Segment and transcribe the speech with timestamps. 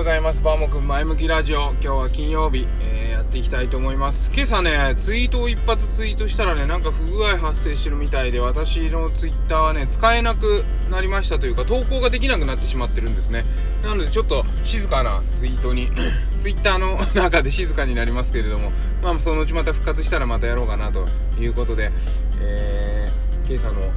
[0.00, 0.42] ございます。
[0.42, 1.72] バーモくん前向きラジオ。
[1.72, 4.32] 今日は金曜日、えー、やっていきたいと思います。
[4.32, 13.44] 今朝ね、ツイートを一発ツイートしたらね、なんか不具合発生してるみたいで、私のツイッターはね、使えなくなりましたというか、投稿ができなくなってしまってるんですね。
[13.82, 15.92] なので、ちょっと静かなツイートに、
[16.40, 18.72] ツイッターの 中で静かになりますけれども、
[19.02, 21.06] まあ、そのうちまた復活したらまたやろうかなと
[21.38, 21.92] いうことで、
[22.40, 23.92] えー、今朝の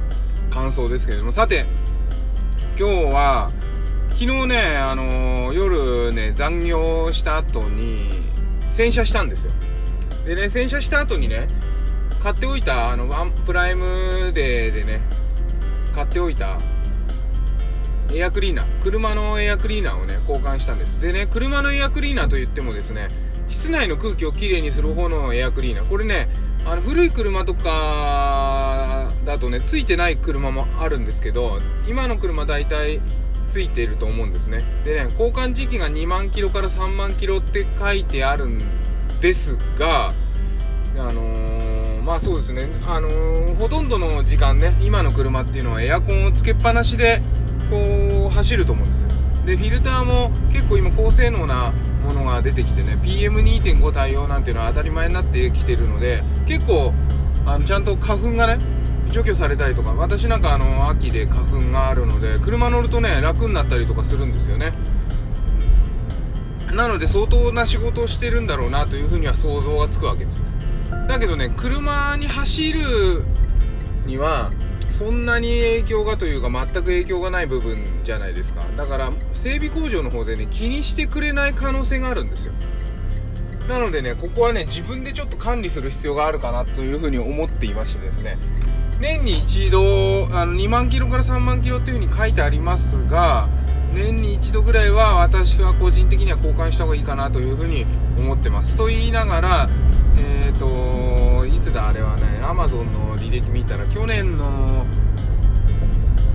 [0.50, 1.64] 感想ですけれども、さて、
[2.78, 3.50] 今日は、
[4.14, 5.76] 昨日ね、あのー、夜
[6.14, 8.10] ね、残業した後に、
[8.68, 9.52] 洗車したんですよ。
[10.24, 11.48] でね、洗車した後にね、
[12.22, 15.02] 買っておいた、あの、ワンプライムデーでね、
[15.92, 16.58] 買っておいた、
[18.12, 21.00] エアクリーナー、車のエアクリーナーをね、交換したんです。
[21.00, 23.08] でね、車のエアクリーナーと言ってもですね、
[23.48, 25.88] 室内の空気をきれいにする方のエアクリーナー。
[25.88, 26.28] これね、
[26.64, 33.00] あの、古い車とかだとね、ついてない車もあるんですけど、今の車大体、
[33.54, 34.64] ついていると思うんですね。
[34.82, 38.60] でね交換時期が2万キロから3万キロって書いてあるん
[39.20, 40.12] ですが
[40.96, 47.22] あのー、まあそうですね、あのー、ほとんどの時間ね今の車っていうのはエアコンをつけっぱなしで
[47.70, 49.10] こう走ると思うんですよ。
[49.46, 56.92] でフィルターも結構今高性能なものが出てきてね PM2.5 対応なんていうのは当たり前になってきてるので結構
[57.46, 58.58] あのちゃんと花粉がね
[59.14, 64.72] 除去されたりとか私なんかあの秋で花粉があるので車乗るとね楽になったりとかするんですよね。
[66.72, 70.42] なので相当な仕事をしてるんだろうなというふうには想像がつくわけです。
[71.06, 73.22] だけどね車に走る
[74.04, 74.50] には
[74.90, 78.64] そんなに影響がというか全く影響がない部分じゃないですか。
[78.76, 82.52] だから整備工場の方でね気にしてくれない可能性があるんですよ。
[83.68, 88.38] なのでねここはね自分でちょっと管理する必要があるかなというふうに思っていましてですね。
[89.00, 93.48] 年に一度あの2万キロから3万キロっていう風に書いてありますが
[93.92, 97.86] 年に一度ぐらいは私は個人的には交換した方がいいかなというふうに
[98.18, 98.76] 思ってます。
[98.76, 99.70] と言いながら
[100.18, 104.84] えっ、ー、といつだあれはね Amazon の履歴見たら去年の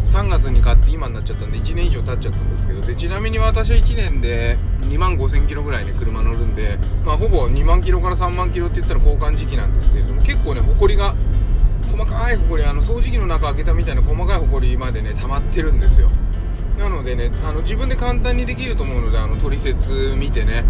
[0.06, 11.16] 3月に買って今になっちゃったんで1年以上経っちゃったんですけどでちなみに私は1年で2万5000キロぐらいね車乗るんで、まあ、ほぼ2万キロから3万キロって言ったら交換時期なんですけれども結構ね埃が
[12.00, 16.10] 細かいホコリあの掃除機の中開けたみたいな細かいホコリまでね溜まってるんですよ。
[16.78, 20.64] なのでねあの自分で簡単にできると思うのであの取説見てね。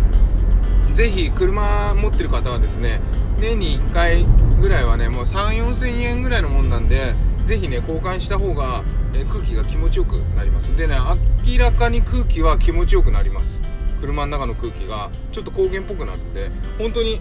[0.92, 3.00] ぜひ車持ってる方はですね
[3.40, 4.26] 年に1回
[4.60, 7.14] ぐらいはねもう3 4 0 0 0円ぐらいのもんなんで
[7.44, 10.76] ぜひね交換した方が、え空気が気持ちよくなります。
[10.76, 10.98] でね
[11.46, 13.62] 明らかに空気は気持ちよくなります。
[14.02, 17.20] 車の中の空気がちょっと高原っぽくなるんで本当に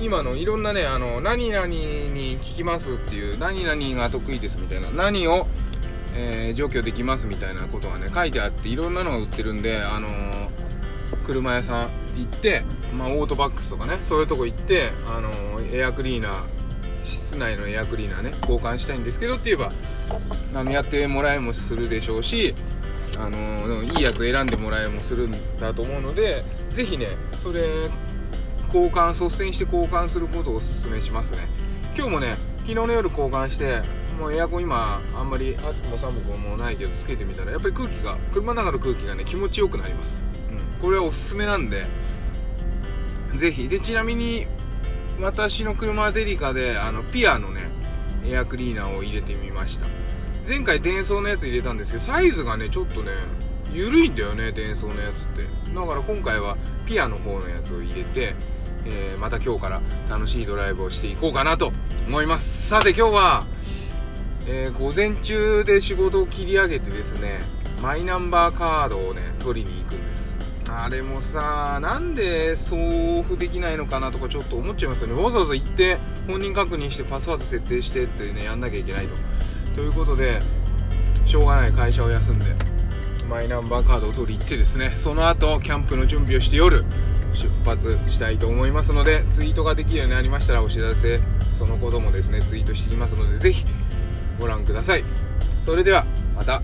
[0.00, 5.46] 今のいろんなね、あの、何々に聞きますっていう、何々が得意ですみたいな、何を、
[6.14, 10.48] えー、除去できますみたいなことがね、書いてあって、いろんなのが売ってるんで、あのー、
[11.24, 12.62] 車屋さん行って、
[12.96, 16.42] まあ、オートバックスとかね、そういうとこ行って、あのー、エアクリーナー、
[17.02, 19.72] 室内のエアクリーナーね、交換したいんですけどって言えば、
[20.54, 22.54] あの、やってもらえもするでしょうし、
[23.16, 27.90] あのいいやつ選んでもらえもするんだと思うので、ぜひね、それ、
[28.68, 31.48] 交換率先して交換することをお勧めしますね。
[31.96, 33.82] 今日もね昨日の夜交換して
[34.18, 41.86] もうエアコン今あんまり暑くも寒くもないけどつけてみたらやっぱり空気が車の中の空気がね気持ちよくなります、うん、これはおすすめなんで。
[43.34, 43.68] ぜひ。
[43.68, 44.46] でちなみに
[45.20, 47.70] 私の車デリカであのピアのね
[48.24, 49.86] エアクリーナーを入れてみました。
[50.46, 53.12] 前回電装のやつ入れたんですけどサイズがねちょっとね
[53.72, 55.42] 緩いんだよね電装のやつって。
[55.42, 58.34] だから今回はピアの方のやつを入れて
[58.88, 61.72] えー、また今日から楽しいドライブをしていこうかなと
[62.06, 62.68] 思います。
[62.68, 63.44] さて今日は、
[64.46, 67.40] えー、午前中で仕事を切り上げてですね
[67.82, 70.36] マイナンバーカードをね取りに行くんです。
[70.70, 75.22] あれもさなんで送付できないのかなとかちょっと思っちゃいますよね。
[75.22, 79.14] わざわざ行って本人確認してパスワード設定してってねやんなきゃいけないと。
[79.74, 80.42] ということで
[81.24, 82.54] しょうがない会社を休んで
[83.28, 86.84] マイナンバーカードを取り行ってですねその後キャンプの準備をして夜
[87.34, 91.20] 出発したいと思いますのでツイートができるようになりましたらお知らせ
[91.52, 93.64] そのこともですねツイートしていきますのでぜひ
[94.38, 95.04] ご覧ください。
[95.64, 96.62] それではまた。